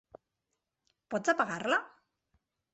Pots 1.15 1.35
apagar-la? 1.35 1.81